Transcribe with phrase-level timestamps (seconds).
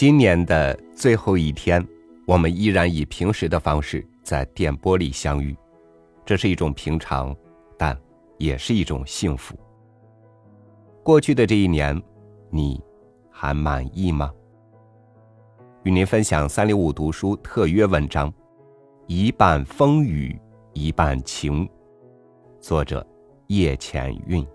[0.00, 1.84] 今年的最后一天，
[2.24, 5.56] 我们依然以平时的方式在电波里相遇，
[6.24, 7.34] 这是一种平常，
[7.76, 7.98] 但
[8.36, 9.58] 也是一种幸福。
[11.02, 12.00] 过去的这一年，
[12.48, 12.80] 你
[13.28, 14.32] 还满意吗？
[15.82, 18.30] 与您分享三六五读书特约文章
[19.08, 20.40] 《一半风雨
[20.74, 21.66] 一半晴》，
[22.60, 23.04] 作者
[23.48, 24.46] 叶浅韵。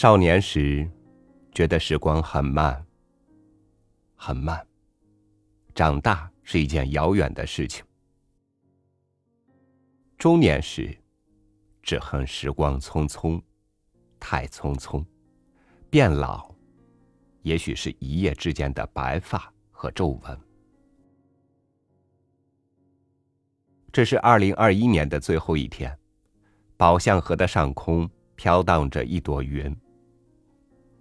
[0.00, 0.90] 少年时，
[1.52, 2.82] 觉得时光很慢，
[4.14, 4.66] 很慢。
[5.74, 7.84] 长大是一件遥远的事情。
[10.16, 10.96] 中年时，
[11.82, 13.38] 只恨时光匆匆，
[14.18, 15.04] 太匆匆。
[15.90, 16.50] 变老，
[17.42, 20.40] 也许是一夜之间的白发和皱纹。
[23.92, 25.94] 这是二零二一年的最后一天，
[26.78, 28.10] 宝象河的上空。
[28.36, 29.76] 飘荡着一朵云，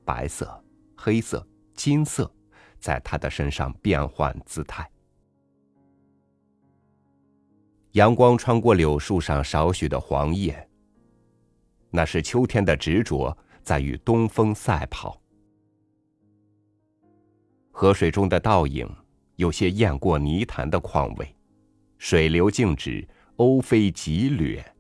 [0.10, 0.60] 白色、
[0.98, 2.34] 黑色、金色，
[2.80, 4.90] 在他的身上变换姿态。
[7.92, 10.68] 阳光穿过柳树上少许的黄叶，
[11.92, 15.22] 那是秋天的执着在与东风赛跑。
[17.70, 18.90] 河水中的倒影
[19.36, 21.36] 有些雁过泥潭的况味，
[22.00, 24.76] 水流静止，鸥飞急掠。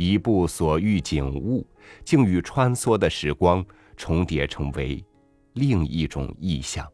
[0.00, 1.66] 一步所遇景物，
[2.06, 3.62] 竟与穿梭的时光
[3.98, 5.04] 重叠，成为
[5.52, 6.90] 另一种意象。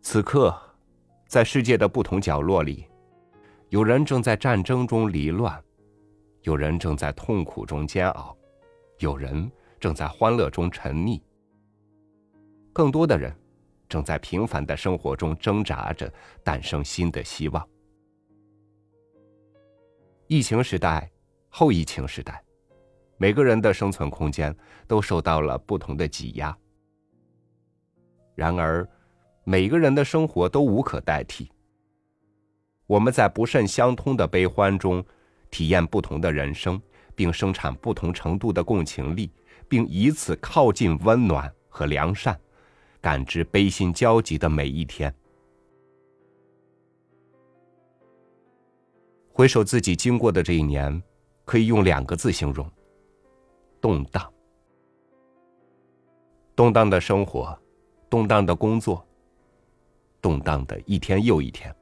[0.00, 0.58] 此刻，
[1.26, 2.86] 在世界的不同角落里，
[3.68, 5.62] 有人正在战争中离乱，
[6.40, 8.34] 有人正在痛苦中煎熬，
[9.00, 11.20] 有人正在欢乐中沉溺，
[12.72, 13.30] 更多的人
[13.90, 16.10] 正在平凡的生活中挣扎着，
[16.42, 17.68] 诞生新的希望。
[20.32, 21.10] 疫情时代，
[21.50, 22.42] 后疫情时代，
[23.18, 24.56] 每个人的生存空间
[24.86, 26.56] 都受到了不同的挤压。
[28.34, 28.88] 然而，
[29.44, 31.52] 每个人的生活都无可代替。
[32.86, 35.04] 我们在不甚相通的悲欢中，
[35.50, 36.80] 体验不同的人生，
[37.14, 39.30] 并生产不同程度的共情力，
[39.68, 42.40] 并以此靠近温暖和良善，
[43.02, 45.14] 感知悲心交集的每一天。
[49.34, 51.02] 回首自己经过的这一年，
[51.46, 52.70] 可以用两个字形容：
[53.80, 54.30] 动荡。
[56.54, 57.58] 动荡的生活，
[58.10, 59.02] 动荡的工作，
[60.20, 61.74] 动荡的一天又一天。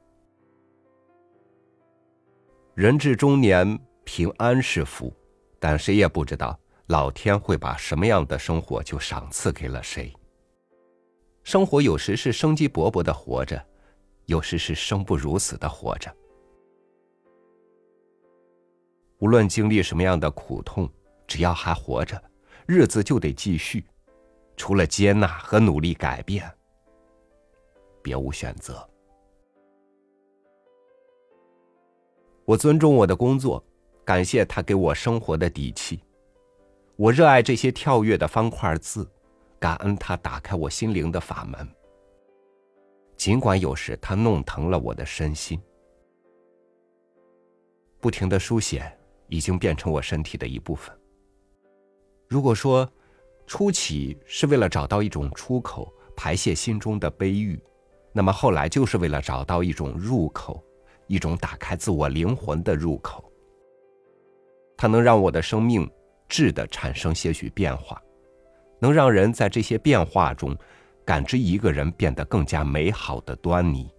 [2.73, 5.13] 人至中年，平安是福，
[5.59, 6.57] 但谁也不知道
[6.87, 10.11] 老天会把什么样的生活就赏赐给了谁。
[11.43, 13.61] 生活有时是生机勃勃的活着，
[14.27, 16.09] 有时是生不如死的活着。
[19.21, 20.89] 无论经历什么样的苦痛，
[21.27, 22.19] 只要还活着，
[22.65, 23.85] 日子就得继续。
[24.57, 26.51] 除了接纳和努力改变，
[28.01, 28.87] 别无选择。
[32.45, 33.63] 我尊重我的工作，
[34.03, 36.01] 感谢他给我生活的底气。
[36.95, 39.07] 我热爱这些跳跃的方块字，
[39.59, 41.67] 感恩他打开我心灵的法门。
[43.15, 45.61] 尽管有时他弄疼了我的身心，
[47.99, 48.91] 不停的书写。
[49.31, 50.93] 已经变成我身体的一部分。
[52.27, 52.87] 如果说
[53.47, 57.57] 初起是为了找到一种出口，排泄心中的悲郁，
[58.11, 60.61] 那么后来就是为了找到一种入口，
[61.07, 63.31] 一种打开自我灵魂的入口。
[64.77, 65.89] 它能让我的生命
[66.27, 68.01] 质的产生些许变化，
[68.79, 70.57] 能让人在这些变化中
[71.05, 73.89] 感知一个人变得更加美好的端倪。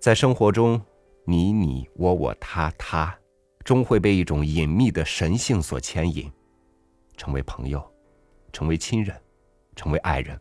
[0.00, 0.80] 在生活中，
[1.24, 3.18] 你你我我他他，
[3.64, 6.30] 终会被一种隐秘的神性所牵引，
[7.16, 7.84] 成为朋友，
[8.52, 9.20] 成为亲人，
[9.74, 10.40] 成为爱人。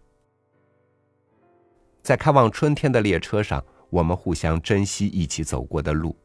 [2.04, 6.16] 在开往春天的列车上，我们互相珍惜一起走过的路；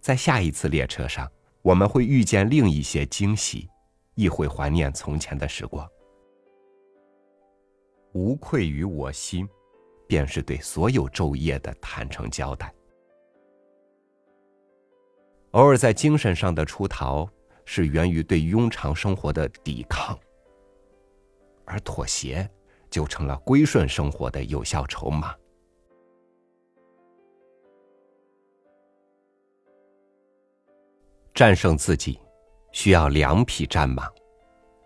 [0.00, 1.30] 在下一次列车上，
[1.60, 3.68] 我们会遇见另一些惊喜，
[4.14, 5.86] 亦会怀念从前的时光。
[8.12, 9.46] 无愧于我心。
[10.06, 12.72] 便是对所有昼夜的坦诚交代。
[15.52, 17.28] 偶尔在精神上的出逃，
[17.66, 20.18] 是源于对庸常生活的抵抗，
[21.66, 22.48] 而妥协
[22.88, 25.34] 就成了归顺生活的有效筹码。
[31.34, 32.18] 战胜自己，
[32.72, 34.10] 需要两匹战马，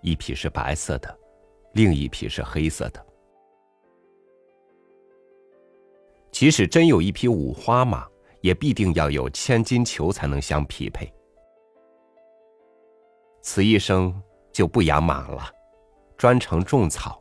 [0.00, 1.16] 一匹是白色的，
[1.74, 3.05] 另一匹是黑色的。
[6.38, 8.06] 即使真有一匹五花马，
[8.42, 11.10] 也必定要有千金裘才能相匹配。
[13.40, 14.14] 此一生
[14.52, 15.50] 就不养马了，
[16.14, 17.18] 专程种草。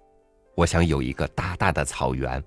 [0.54, 2.44] 我想有一个大大的草原。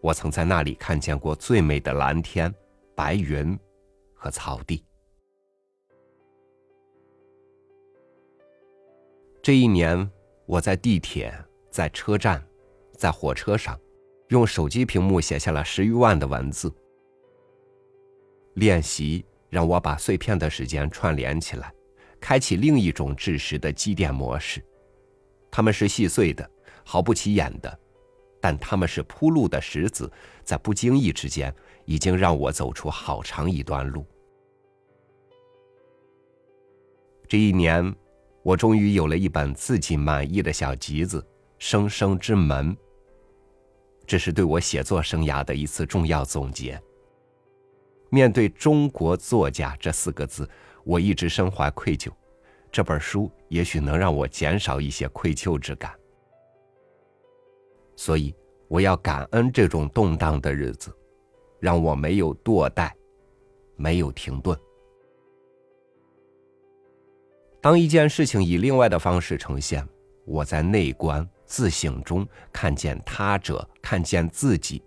[0.00, 2.54] 我曾在那里看见过最美的蓝天、
[2.94, 3.58] 白云
[4.14, 4.84] 和草地。
[9.42, 10.08] 这一年，
[10.46, 11.34] 我在地铁、
[11.72, 12.40] 在车站、
[12.96, 13.76] 在火车上，
[14.28, 16.72] 用手机屏幕写下了十余万的文字。
[18.54, 21.72] 练习让我把碎片的时间串联起来，
[22.20, 24.64] 开启另一种制时的积淀模式。
[25.50, 26.48] 它们是细碎的，
[26.84, 27.78] 毫不起眼的。
[28.40, 30.10] 但他们是铺路的石子，
[30.44, 31.52] 在不经意之间，
[31.86, 34.06] 已经让我走出好长一段路。
[37.26, 37.92] 这一年，
[38.42, 41.20] 我终于有了一本自己满意的小集子
[41.58, 42.76] 《生生之门》。
[44.08, 46.80] 这是对我写作生涯的一次重要总结。
[48.08, 50.48] 面对“中国作家”这四个字，
[50.82, 52.10] 我一直深怀愧疚。
[52.72, 55.92] 这本书也许能让我减少一些愧疚之感。
[57.96, 58.34] 所以，
[58.66, 60.90] 我要感恩这种动荡的日子，
[61.60, 62.90] 让我没有堕怠，
[63.76, 64.58] 没有停顿。
[67.60, 69.86] 当一件事情以另外的方式呈现，
[70.28, 74.82] 我在内观自省中看见他者，看见自己，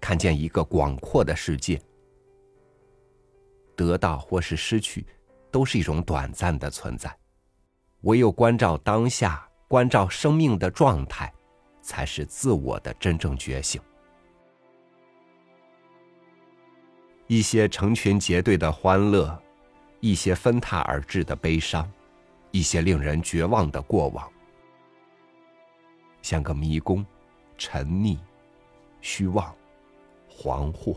[0.00, 1.80] 看见一个广阔的世界。
[3.74, 5.06] 得到或是失去，
[5.50, 7.12] 都是一种短暂的存在。
[8.02, 11.32] 唯有关照当下，关照生命的状态。
[11.84, 13.82] 才是自我的真正觉醒。
[17.26, 19.36] 一些成群结队的欢乐，
[19.98, 21.90] 一些纷沓而至的悲伤，
[22.52, 24.31] 一些令人绝望的过往，
[26.22, 27.04] 像个迷宫，
[27.58, 28.16] 沉溺、
[29.02, 29.54] 虚妄、
[30.30, 30.96] 惶惑。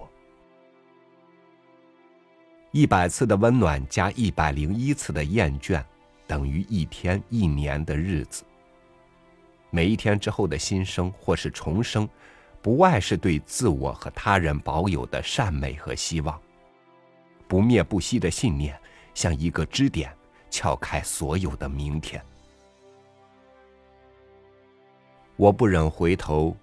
[2.71, 5.83] 一百次的温暖加一百零一次的厌倦，
[6.27, 8.43] 等于一天一年的日子。
[9.69, 12.07] 每一天之后的新生或是重生，
[12.61, 16.39] 不外是对自我和他人保有的善美和希望。
[17.47, 18.77] 不灭不息的信念，
[19.13, 20.13] 像一个支点，
[20.49, 22.23] 撬开所有的明天。
[25.37, 26.55] 我不忍回头，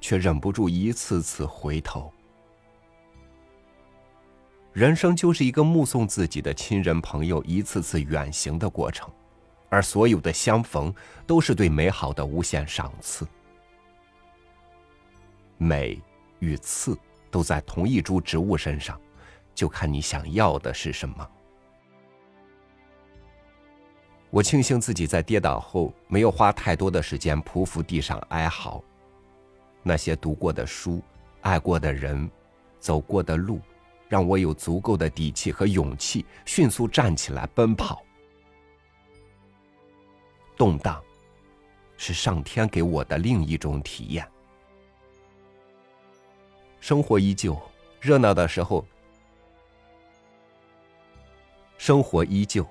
[0.00, 2.12] 却忍不住一次次回头。
[4.72, 9.10] 人生就是一个目送自己的亲人朋友一次次远行的过程。
[9.70, 10.94] 而所有的相逢，
[11.26, 13.26] 都是对美好的无限赏赐。
[15.58, 16.00] 美
[16.38, 16.96] 与刺
[17.30, 18.98] 都在同一株植物身上，
[19.54, 21.28] 就看你想要的是什么。
[24.30, 28.82] 我庆幸自己在跌倒后没有花太多的时间匍匐地上哀嚎。
[29.82, 31.02] 那些读过的书、
[31.40, 32.30] 爱过的人、
[32.78, 33.58] 走过的路，
[34.06, 38.02] 让我有足够的底气和勇气，迅速站起来奔跑。
[40.58, 41.02] 动荡，
[41.96, 44.28] 是上天给我的另一种体验。
[46.80, 47.58] 生活依旧，
[48.00, 48.84] 热闹的时候，
[51.78, 52.66] 生活依旧，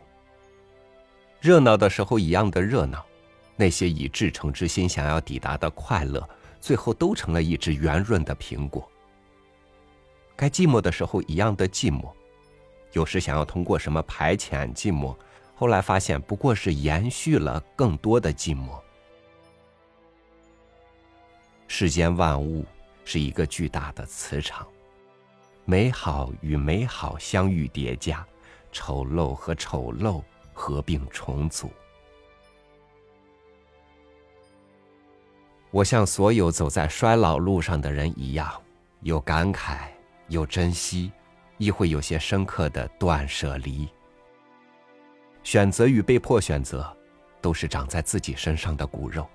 [1.48, 3.06] 热闹的时候一样的热闹。
[3.56, 6.28] 那些以至诚之心想要抵达的快乐，
[6.60, 8.86] 最后都成了一只圆润的苹果。
[10.36, 12.12] 该寂寞的时候一样的寂寞，
[12.92, 15.16] 有时想要通过什么排遣寂寞。
[15.56, 18.78] 后来发现，不过是延续了更多的寂寞。
[21.70, 22.66] 世间万物
[23.06, 24.68] 是一个巨大的磁场，
[25.64, 28.28] 美好与美好相遇叠加，
[28.74, 30.22] 丑陋和丑陋
[30.58, 31.70] 合并重组。
[35.70, 38.52] 我像所有走在衰老路上的人一样，
[39.02, 39.90] 有感慨，
[40.30, 41.12] 有珍惜，
[41.60, 43.88] 亦会有些深刻的断舍离。
[45.44, 46.92] 选择与被迫选择，
[47.40, 49.28] 都是长在自己身上的骨肉。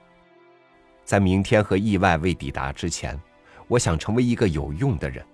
[1.05, 3.19] 在明天和意外未抵达之前，
[3.69, 5.25] 我想成为一个有用的人。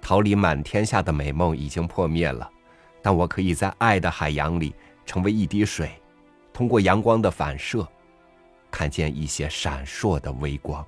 [0.00, 2.48] 逃离满天下的美梦已经破灭了，
[3.04, 5.92] 但我可以在爱的海洋里成为一滴水，
[6.54, 7.86] 通过阳光的反射，
[8.70, 10.82] 看见一些闪烁的微光。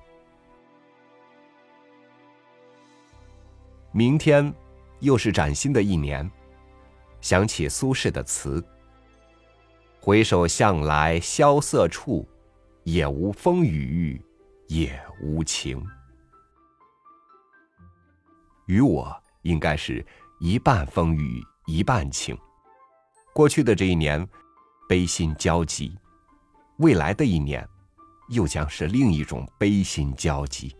[3.91, 4.51] 明天，
[4.99, 6.27] 又是崭新的一年。
[7.21, 8.65] 想起苏轼的词
[10.01, 12.27] ：“回首向来萧瑟处，
[12.83, 14.19] 也无风雨
[14.65, 15.85] 也无晴。”
[18.65, 20.03] 与我应该是
[20.39, 22.35] 一半风雨一半情。
[23.33, 24.27] 过去的这一年，
[24.89, 25.91] 悲心交集；
[26.77, 27.67] 未来的一年，
[28.29, 30.75] 又将是另一种悲心交集。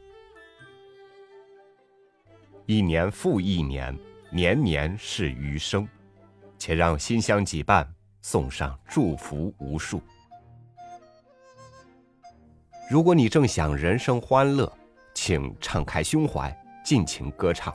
[2.66, 3.96] 一年复一年，
[4.32, 5.88] 年年是余生。
[6.60, 7.88] 且让馨香几瓣，
[8.24, 10.02] 送上祝福无数。
[12.90, 14.76] 如果你正享人生欢乐，
[15.14, 16.52] 请敞开胸怀，
[16.84, 17.72] 尽情歌唱；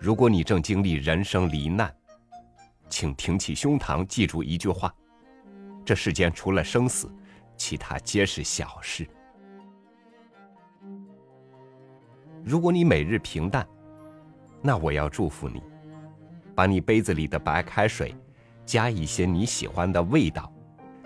[0.00, 1.94] 如果你正经历人生离难，
[2.88, 4.90] 请挺起胸膛，记住一句话：
[5.84, 7.14] 这世间除了生死，
[7.54, 9.06] 其他皆是小事。
[12.42, 13.68] 如果你每日平淡，
[14.62, 15.62] 那我要祝福你。
[16.54, 18.14] 把你杯子里的白开水，
[18.64, 20.50] 加一些你喜欢的味道，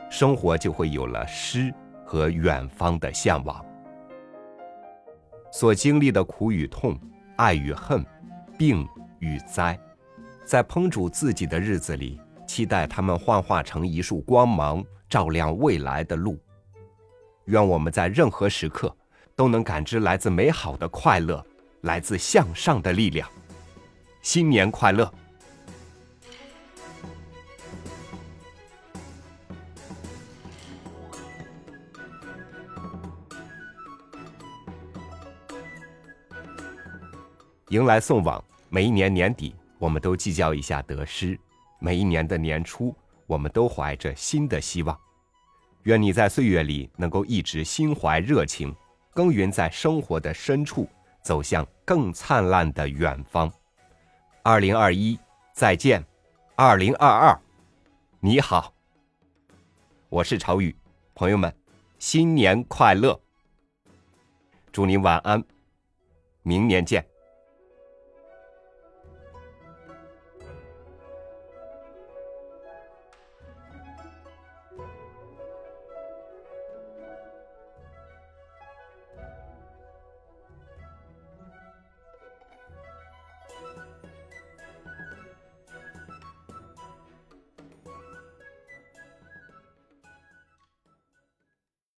[0.08, 1.74] 生活就会有了诗
[2.04, 3.64] 和远方的向往。
[5.50, 6.96] 所经历的苦与痛、
[7.36, 8.04] 爱与恨、
[8.56, 9.78] 病与灾，
[10.44, 16.38] 在烹煮自己的日子里，期待它们幻化成一束光芒，照亮未来的路。
[17.46, 18.94] 愿我们在任何时刻，
[19.34, 21.44] 都能感知来自美好的快乐，
[21.82, 23.28] 来自向上的力量。
[24.22, 25.12] 新年快乐！
[37.74, 41.36] 迎来送往，每一年年底，我们都计较一下得失；
[41.80, 42.94] 每一年的年初，
[43.26, 44.96] 我们都怀着新的希望。
[45.82, 48.72] 愿你在岁月里能够一直心怀热情，
[49.12, 50.88] 耕耘在生活的深处，
[51.20, 53.52] 走向更灿烂的远方。
[54.44, 55.18] 二零二一，
[55.52, 56.00] 再见；
[56.54, 57.36] 二零二二，
[58.20, 58.72] 你好。
[60.08, 60.72] 我是朝宇，
[61.12, 61.52] 朋友们，
[61.98, 63.20] 新年快乐！
[64.70, 65.42] 祝您晚安，
[66.44, 67.04] 明年见。